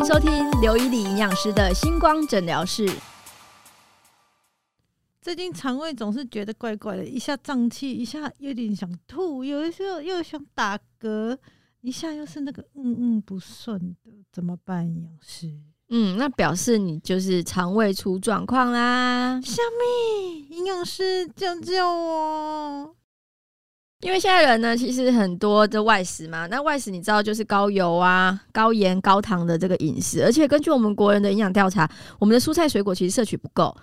[0.00, 2.90] 迎收听刘以礼营养师的星光诊疗室。
[5.20, 11.36] 最近肠胃总是觉得怪怪的，一下胀气，一下有点想吐，有的时候又想打嗝，
[11.82, 14.88] 一下又是那个嗯嗯不顺的，怎么办？
[14.88, 15.52] 营养师，
[15.90, 19.38] 嗯，那表示你就是肠胃出状况啦。
[19.44, 22.96] 小米，营养师救救我！
[24.00, 31.86] 因为现在人呢，其实很多的外食嘛，那外食你知道就是高油啊、高盐、高糖的这个饮食，而且根据我们国人的营养调查，
[32.18, 33.76] 我们的蔬菜水果其实摄取不够，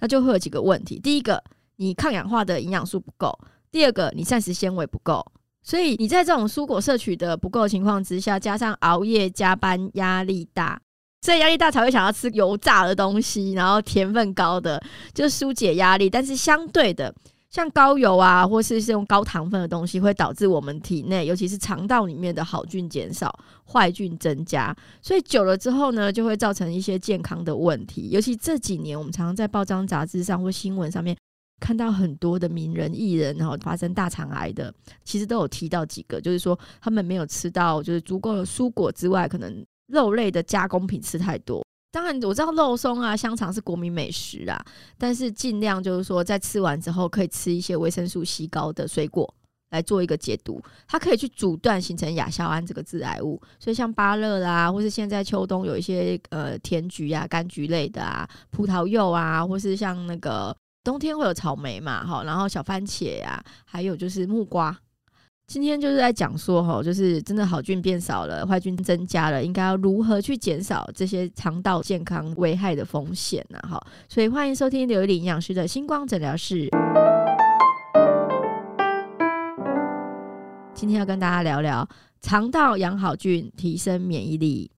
[0.00, 1.42] 那就会有几个问题：第一个，
[1.76, 3.28] 你抗氧化的营养素不够；
[3.72, 5.24] 第二个，你膳食纤维不够。
[5.62, 10.80] 所以你在这种蔬果摄取的不够情况之下，加上熬夜加班压力大，
[11.22, 14.80] 所以压力大才会想要吃油炸的东西，然后甜分高的，
[15.12, 16.08] 就疏解压力。
[16.08, 17.12] 但是相对的。
[17.50, 23.36] 像高油啊，或是是用高糖分的东西，会导致我们体内，尤其是肠道里面的好菌减少，
[23.66, 24.74] 坏菌增加。
[25.02, 28.08] 所以久了之后呢，就会造成一些健康的问题。
[28.10, 31.16] 尤其这几年，我们常常在报章杂志上或新闻上面
[31.58, 34.72] 看到很多的名人艺人，然后发生大肠癌的，
[35.04, 41.66] 其实都有提到几个，就是说他们没有吃到就是足够的蔬果之外，可能肉类的加工品吃太多。
[41.92, 44.64] 当然，我知道肉松啊、香肠是国民美食啊，
[44.96, 49.32] 但是尽量就是说，在吃完之后可以吃一些维生素 C 高的水果
[49.70, 53.40] 来做一个解毒，它可以去阻断形成亚硝胺这个致癌物。
[53.58, 64.76] 所以像芭乐啦，或是现在秋冬有一些呃甜菊啊、柑橘类的啊、葡萄柚啊，或是像那个冬天会有草莓嘛，哈，然后小番茄呀，还有就是木瓜。
[65.50, 73.58] 今天就是在讲说哈，就是真的好菌变少了，坏菌增加了，应该要如何去减少这些肠道健康危害的风险呢？
[73.68, 76.68] 哈，所以欢迎收听刘丽营养师的星光诊疗室。
[80.72, 81.88] 今天要跟大家聊聊
[82.20, 84.70] 肠道养好菌，提升免疫力。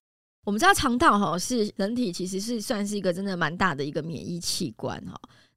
[0.43, 5.13] 我们知道肠道哈是人体其实是算是一个真的蛮大的一个免疫器官哈。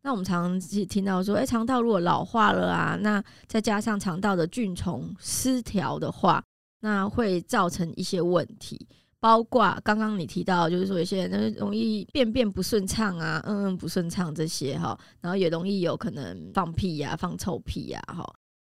[0.07, 6.41] 那我们常常听到说，哎，肠道如果老化了啊，那再加上肠道的菌虫失调的话，
[6.80, 8.86] 那会造成一些问题，
[9.19, 18.25] 包括刚刚你提到，就是说有些人容易便便不顺畅啊，嗯嗯不顺畅这些哈，然后也容易有可能放屁呀、放臭屁呀哈。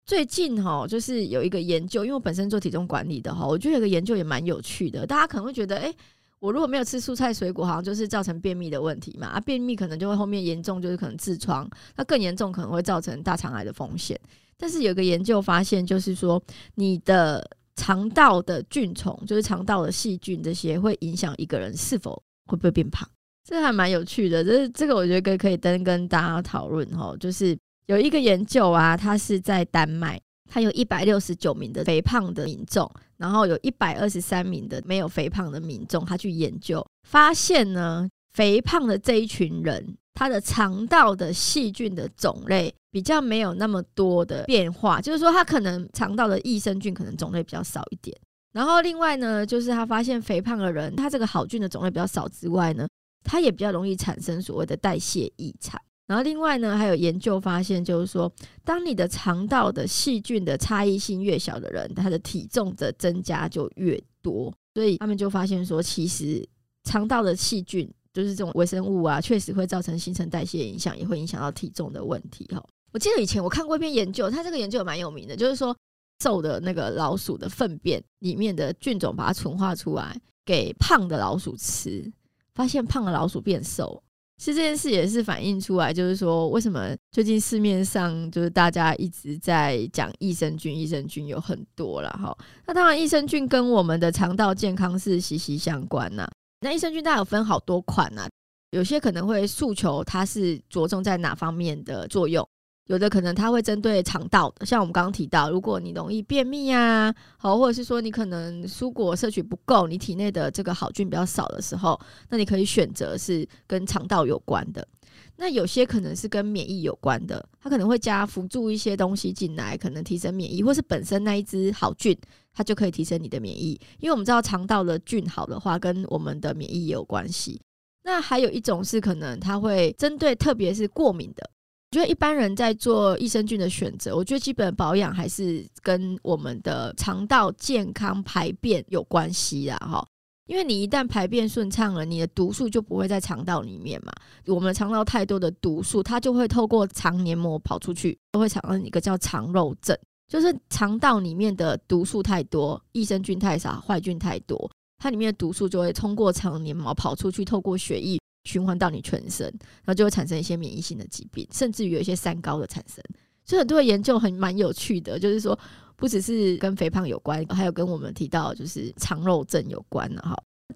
[0.08, 5.94] 最近哈，就是有一个研究，因为我本身做体重管理的哈，我觉得有个研究也蛮有趣的，大家可能会觉得，哎。
[6.40, 9.28] 我如果没有吃蔬菜水果，好像就是造成便秘的问题嘛？
[9.28, 14.20] 啊，便秘可能就会后面严重，就是可能痔疮，那更严重可能会造成大肠癌的风险。
[14.58, 16.42] 但是有个研究发现，就是说
[16.76, 17.44] 你的
[17.76, 23.08] 肠道的菌虫，就是肠道的细菌，这些会影响一个人是否会不会变胖。
[23.44, 27.16] 这还蛮有趣的，这这个我觉得可以跟跟大家讨论哈。
[27.20, 30.20] 就是有一个研究啊，它是在丹麦。
[30.50, 48.16] 它有一百六十九名的肥胖的民众，然后有一百二十三名的没有肥胖的民众，他去研究发现呢，肥胖的这一群人，他的肠道的细菌的种类比较没有那么多的变化，就是说他可能肠道的益生菌可能种类比较少一点。
[48.54, 52.88] 然后另外呢，就是他发现肥胖的人，他这个好菌的种类比较少之外呢，
[53.24, 55.80] 他也比较容易产生所谓的代谢异常。
[56.08, 58.32] 然后另外呢，还有研究发现，就是说，
[58.64, 64.54] 当你的肠道的细菌的差异性越小的人，他的体重的增加就越多。
[64.74, 66.48] 所以他们就发现说，其实
[66.86, 72.46] 肠道的细菌，就是这种微生物啊，确实会造成新陈代谢影响，也会影响到体重的问题。
[72.54, 75.76] 哈，我记得以前我看过一篇研究，它这个研究蛮有名的，就是说
[76.24, 82.10] 瘦的那个老鼠的粪便里面的菌种，把它纯化出来给胖的老鼠吃，
[82.54, 84.02] 发现胖的老鼠变瘦。
[84.38, 92.38] 其实这件事也是反映出来，就是说为什么最近市面上就是大家一直在讲益生菌，益生菌有很多了哈。
[92.68, 96.30] 那当然，益生菌跟我们的肠道健康是息息相关呐。
[96.62, 98.28] 那益生菌大家有分好多款呐，
[98.72, 102.48] 有些可能会诉求它是着重在哪方面的作用。
[102.88, 112.00] 有的可能它会针对肠道的，像我们刚刚提到，如果你容易便秘啊，好，或者是说你可能蔬果摄取不够，你体内的这个好菌比较少的时候，
[112.30, 114.88] 那你可以选择是跟肠道有关的。
[115.36, 122.18] 那有些可能是跟免疫有关的，它可能会加辅助一些东西进来，可能提升免疫，或是本身那一只好菌，
[122.54, 123.80] 它就可以提升你的免疫。
[124.00, 127.60] 因为我们知道肠道的菌好的话，跟我们的免疫也有关系。
[128.04, 131.50] 那还有一种是可能它会针对，特别是过敏的。
[131.92, 140.06] 我觉得一般人在做益生菌的选择，我觉得基本保养还是跟我们的肠道健康排便有关系啊，哈。
[140.48, 144.12] 因为你一旦排便顺畅了，你的毒素就不会在肠道里面嘛。
[144.46, 149.98] 我们肠道太多的毒素，它就会透过肠黏膜跑出去，都会产生一个叫肠肉症，
[150.28, 154.70] 就是肠道里面的毒素太多，益生菌太少，坏菌太多。
[155.00, 163.04] 它里面的毒素就会通过肠黏膜跑出去，透过血液循环到你全身，然后就会产生一些免疫性的疾病，甚至于有一些三高的产生。
[163.44, 165.58] 所以很多的研究很蛮有趣的，就是说
[165.96, 170.36] 不只是跟肥胖有关，还有跟我们提到就是肠肉症有关的哈。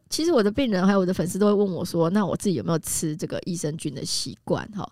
[0.09, 4.88] 其实我的病人还有我的粉丝都会问我说，那我自己有没有吃这个益生菌的习惯哈？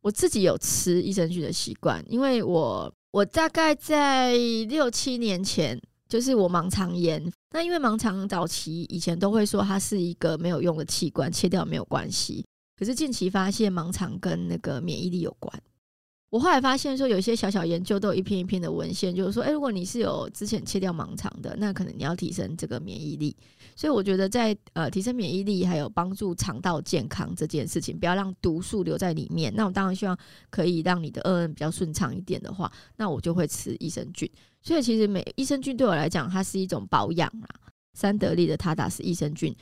[0.00, 4.34] 我自己有吃益生菌的习惯，因为我我大概在
[4.68, 5.80] 六七年前。
[6.10, 7.22] 就是我盲肠炎，
[7.52, 12.44] 那因为盲肠早期以前都会说它是一个没有用的器官，切掉没有关系。
[12.76, 15.62] 可是近期发现盲肠跟那个免疫力有关。
[16.30, 23.36] 我后来发现说，有一些小小研究都有一篇一篇的文献，就是说，哎，如果你是有之前切掉盲肠的，那可能你要提升这个免疫力。
[23.74, 29.52] 所以我觉得在呃提升免疫力，还有帮助肠道健康这件事情，不要让毒素留在里面。
[29.56, 30.16] 那我当然希望
[30.50, 34.30] 可以让你的二 N 比较顺畅一点的话，那我就会吃益生菌。
[34.62, 37.48] 所以其实每益生菌对我来讲，它是一种保养啊。
[37.92, 39.54] 三得利的塔塔斯益生菌，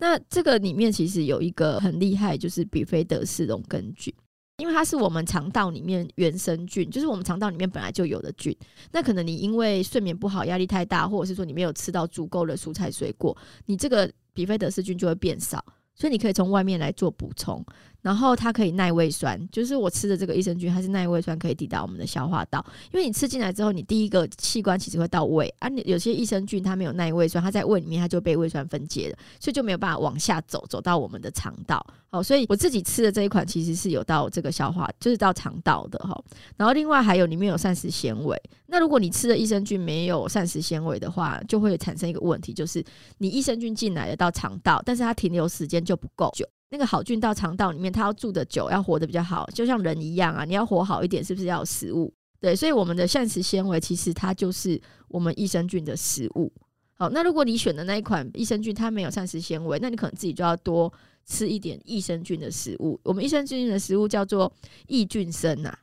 [0.00, 4.12] 那这个里面其实有一个很厉害，就是比菲德氏龙根菌。
[4.58, 8.54] 因为它是我们肠道里面原生菌，就是我们肠道里面本来就有的菌。
[8.92, 15.64] 那可能你因为睡眠不好、压力太大，或者是说你没有吃到足够的蔬菜水果，你这个比菲德氏菌就会变少。
[15.94, 17.64] 所以你可以从外面来做补充，
[18.00, 22.64] 然后它可以耐胃酸，就是我吃的这个益生菌，它是耐胃酸，可以抵达我们的消化道。
[22.92, 31.84] 因为你吃进来之后，你第一个器官其实会到胃啊，你有些益生菌它没有耐胃酸，它在胃里面它就被胃酸分解了，所以就没有办法往下走，走到我们的肠道。
[32.10, 36.18] 好，所以我自己吃的这一款其实是有到这个消化，就是到肠道的哈。
[36.56, 38.40] 然后另外还有里面有膳食纤维。
[38.66, 42.82] 那如果你吃的益生菌没有膳食纤维的话，就会产生一个问题，就是
[43.18, 46.46] 你益生菌进来了到肠道，但是它停留时间就不够久。
[46.70, 50.44] 那个好菌到肠道里面，它要住的久，要活得比较好，就像人一样啊。
[50.44, 52.12] 你要活好一点，是不是要有食物？
[52.40, 56.52] 对，所以我们的膳食纤维其实它就是我们益生菌的食物。
[56.94, 60.92] 好，那如果你选的那一款益生菌它没有膳食纤维，那你可能自己就要多。
[61.30, 64.50] 吃一点益生菌的食物，我们益生菌的食物叫做
[64.86, 65.78] 益菌生呐。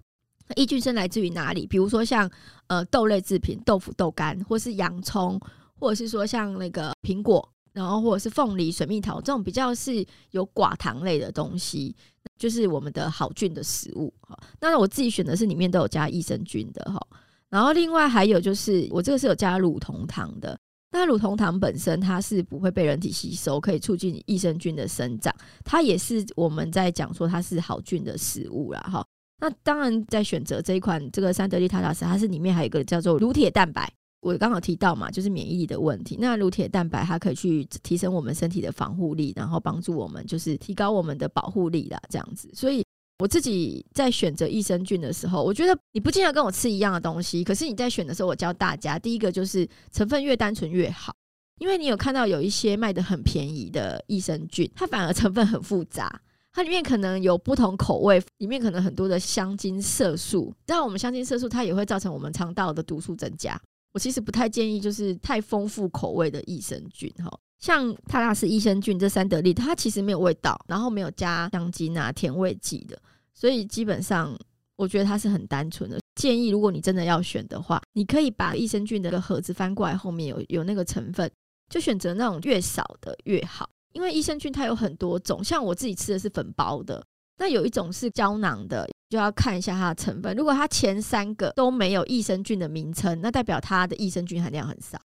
[0.55, 1.67] 益菌生来自于哪里？
[1.67, 2.27] 比如说像
[2.65, 5.39] 呃豆类制品，豆腐、豆干，或是洋葱，
[5.79, 11.93] 或者是说像那个苹果，然后或者是凤梨、水蜜桃这种比较是有寡糖类的东西，
[12.37, 14.35] 就是我们的好菌的食物哈。
[14.61, 17.05] 那我自己选的是里面都有加益生菌的哈。
[17.49, 20.57] 然后另外还有就是我这个是有加乳酮糖的。
[20.91, 25.35] 那乳酮糖本身它是不会被人体吸收，可以促进益生菌的生长。
[25.65, 28.79] 它也是我们在讲说它是好菌的食物啦。
[28.79, 29.05] 哈。
[29.41, 33.91] 那当然在选择这一款这个三得利塔塔斯，它是里面还有一个叫做乳铁蛋白。
[34.25, 36.17] 我刚好提到嘛，就是免疫力的问题。
[36.19, 42.49] 那乳铁蛋白它可以去提升我们身体的防护力，然后帮助我们就是提高我们的保护力啦，这样子。
[42.53, 42.83] 所以。
[43.17, 51.15] 我自己在选择益生菌的时候，我觉得你不见得跟我吃一样的东西，可是你在选的时候，我教大家，第一个就是成分越单纯越好，
[51.59, 56.21] 因为你有看到有一些卖的很便宜的益生菌，它反而成分很复杂，
[56.51, 63.57] 它里面可能有不同口味，里面可能很多的香精色素，然我们香精色素它也会造成我们肠道的毒素增加。
[63.95, 67.31] 我其实不太建议就是太丰富口味的益生菌哈。
[67.59, 72.99] 像泰拉斯益生菌这三得利，它其实没有味道，然后没有加香精啊、甜味剂的，
[73.33, 74.37] 所以基本上
[74.75, 75.97] 我觉得它是很单纯的。
[76.15, 81.31] 建议如果你真的要选的话，你可以把益生菌的个盒子翻过来，后面有有那个成分，
[81.69, 83.69] 就选择那种越少的越好。
[83.93, 87.01] 因为益生菌它有很多种，像我自己吃的是粉包的，
[87.37, 90.35] 那有一种是胶囊的，就要看一下它的成分。
[90.35, 94.99] 如果它前三个都没有益生菌的名称，那代表它的益生菌含量很少。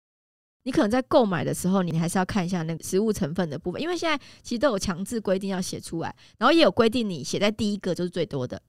[0.64, 8.62] 你可能在购买的时候，你还是要看一下那个食物成分的部分，因为现在其实都有强制规定要写出来，然后也有规定你写在第一个就是最多的，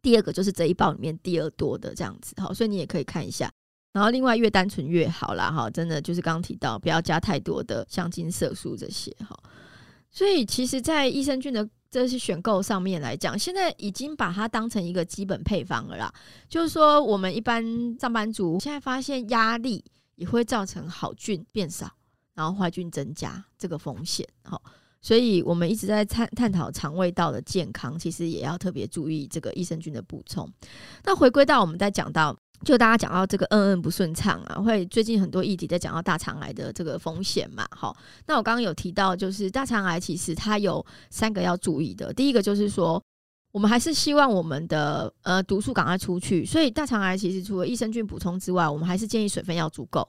[0.00, 3.50] 第二个就是这一包里面第二多的这样子，好，所以你也可以看一下。
[3.92, 9.36] 然后另外越单纯越好啦，哈，真的就是刚刚提到不要加太多的香精色素这些，哈。
[10.12, 16.14] 所以其实，在益生菌的这是选购上面来讲，现在已经把它当成一个基本配方了啦。
[16.48, 17.64] 就是说，我们一般
[17.98, 19.84] 上班族现在发现压力。
[20.16, 21.90] 也会造成好菌变少，
[22.34, 24.28] 然后坏菌增加这个风险。
[24.42, 24.62] 好，
[25.00, 30.46] 所以我们一直在探探讨肠胃道的健康，其实也要特别注意这个益生菌的补充。
[31.04, 37.66] 那回归到我们在讲到，就大家讲到这个嗯嗯不顺畅啊，会最近很多议题在讲到大肠癌的这个风险嘛。
[37.70, 42.12] 好，那我刚刚有提到，就是大肠癌其实它有三个要注意的。
[42.12, 43.02] 第一个就是说，
[43.50, 50.06] 我们还是希望我们的呃毒素赶快出去，所以大肠癌其实除了益生菌补充之外，我们还是建议水分要足够。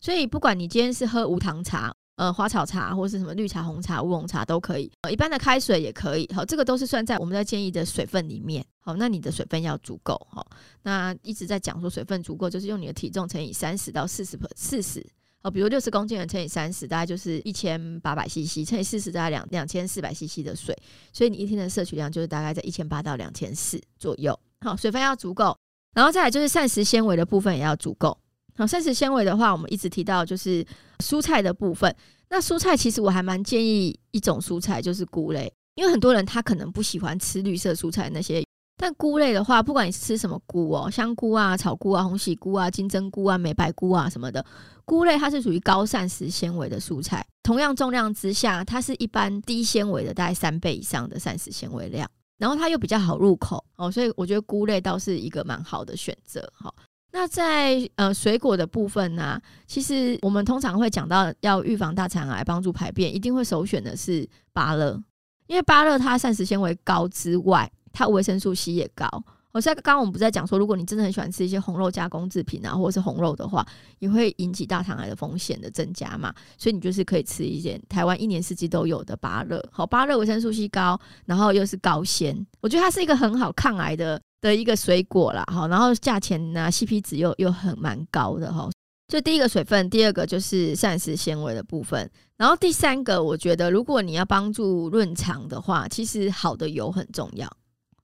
[0.00, 6.28] 所以不管你今天是喝无糖茶、呃花草茶，或是什么绿茶、红茶、乌龙茶都可以，呃一般的开水也可以。
[6.34, 8.64] 好，这个都是算在我们在建议的水分里面。
[8.80, 10.14] 好，那你的水分要足够。
[10.30, 10.46] 好，
[10.82, 15.04] 那一直在讲说水分足够，就是用你的体重乘以三十到四十，四十。
[15.42, 20.74] 哦，比如六十公斤的乘以三十，大概就是一千八百 CC，乘以四十大概两两千四百 CC 的水，
[21.12, 24.38] 所以你一天的摄取量就是大概在一千八到两千四左右。
[24.62, 25.54] 好，水分要足够，
[25.92, 28.16] 然后再来就是膳食纤维的部分也要足够。
[28.56, 30.64] 好，膳食纤维的话，我们一直提到就是
[30.98, 31.94] 蔬菜的部分。
[32.30, 38.44] 那蔬菜其实我还蛮建议一种蔬菜，就是菇类，因为很多人他可能不喜欢吃绿色蔬菜那些。
[38.76, 44.44] 但菇类的话，不管你吃什么菇哦，香菇啊、草菇啊、红喜菇啊、金针菇啊、美白菇啊什么的，
[44.84, 47.24] 菇类它是属于高膳食纤维的蔬菜。
[47.44, 52.08] 同样重量之下，它是一般低纤维的大概三倍以上的膳食纤维量，
[52.38, 56.72] 然后它又比较好入口哦，所以我觉得菇类倒是一个蛮好的选择哈。
[57.14, 65.00] 那在呃水果的部分呢，其实我们通常会讲到要预防大肠癌、帮助排便，一定会首选的是芭乐，
[65.46, 67.70] 因为芭乐它膳食纤维高之外。
[67.96, 69.06] 它维生素 C 也高，
[69.54, 73.64] 我在刚刚我们不在讲说，如果你真的很喜欢吃一些红肉加工制品啊，或者是红肉的话，
[74.00, 76.34] 也会引起大肠癌的风险的增加嘛。
[76.58, 85.44] 所以你就是可以吃一些台湾一年四季都有的芭乐，好，芭乐维生素 C 高，然后又是高纤，我觉得它是一个很好抗癌的的一个水果啦。
[85.46, 88.68] 好，然后价钱呢，CP 值又又很蛮高的哈。
[89.06, 97.48] 就第一个水分，第二个就是膳食纤维的部分，然后第三个，我觉得如果你要帮助润肠的话，其实好的油很重要。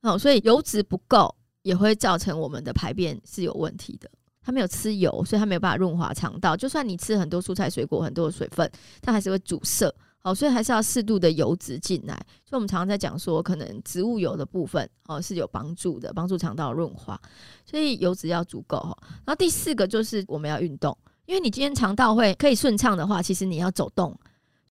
[0.02, 4.10] 哦，所以油脂不够也会造成我们的排便是有问题的。
[4.42, 6.56] 它没有吃油，所以它没有办法润滑肠道。
[6.56, 8.70] 就算你吃很多蔬菜水果，很多的水分，
[9.02, 9.94] 它还是会阻塞。
[10.22, 12.14] 好，所以还是要适度的油脂进来。
[12.44, 17.18] 所以我们常常在讲说，可能植物油的部分哦是有帮助的，帮助肠道润滑。
[17.64, 18.96] 所以油脂要足够哈。
[19.24, 24.18] 然后第四个就是我们要运动，因为你今天肠道会可以顺畅的话，其实你要走动。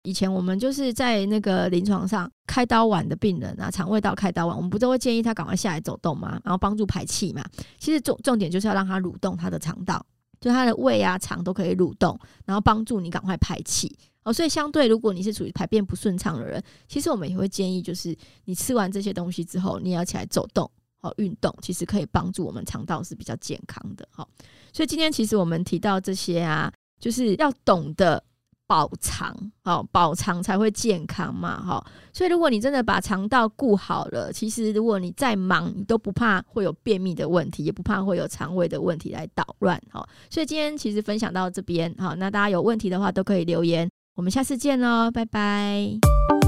[0.03, 7.45] 以前我们就是在那个临床上开刀完的病人啊，肠胃道开刀完，我们不都会建议他赶快下来走动嘛，然后帮助排气嘛。
[7.79, 10.05] 其实重重点就是要让他蠕动他的肠道，
[10.41, 13.95] 就他的胃啊、肠都可以蠕动，然后帮助你赶快排气。
[14.23, 18.17] 哦，所以相对如果你是属于排便不顺畅的人，其实我们也会建议，就是
[18.47, 20.71] 你吃完这些东西之后，你也要起来走动，
[21.03, 24.09] 哦，运动，其实可以帮助我们肠道是比较健康的。
[24.11, 24.27] 好，
[24.73, 28.25] 所以今天其实我们提到这些啊，就是要懂得。
[28.71, 31.85] 保肠，好保肠才会健康嘛，哈。
[32.13, 40.09] 所以如果你真的把肠道顾好了，其实如果你再忙，你都不怕会有便秘的问题，也不怕会有肠胃的问题来捣乱，哈。
[40.31, 46.40] 所以今天其实分享到这边，好，那大家有问题的话都可以留言，我们下次见喽，拜拜。